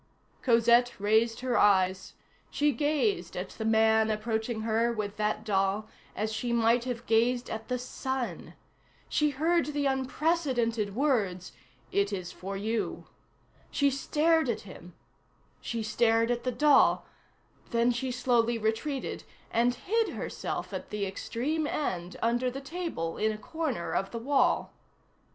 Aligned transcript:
Cosette 0.41 0.99
raised 0.99 1.41
her 1.41 1.55
eyes; 1.59 2.15
she 2.49 2.71
gazed 2.71 3.37
at 3.37 3.49
the 3.49 3.63
man 3.63 4.09
approaching 4.09 4.61
her 4.61 4.91
with 4.91 5.15
that 5.17 5.43
doll 5.43 5.87
as 6.15 6.33
she 6.33 6.51
might 6.51 6.85
have 6.85 7.05
gazed 7.05 7.51
at 7.51 7.67
the 7.67 7.77
sun; 7.77 8.55
she 9.07 9.29
heard 9.29 9.67
the 9.67 9.85
unprecedented 9.85 10.95
words, 10.95 11.51
"It 11.91 12.11
is 12.11 12.31
for 12.31 12.57
you"; 12.57 13.05
she 13.69 13.91
stared 13.91 14.49
at 14.49 14.61
him; 14.61 14.95
she 15.61 15.83
stared 15.83 16.31
at 16.31 16.45
the 16.45 16.51
doll; 16.51 17.05
then 17.69 17.91
she 17.91 18.09
slowly 18.09 18.57
retreated, 18.57 19.23
and 19.51 19.75
hid 19.75 20.15
herself 20.15 20.73
at 20.73 20.89
the 20.89 21.05
extreme 21.05 21.67
end, 21.67 22.17
under 22.23 22.49
the 22.49 22.59
table 22.59 23.17
in 23.19 23.31
a 23.31 23.37
corner 23.37 23.93
of 23.93 24.09
the 24.09 24.17
wall. 24.17 24.73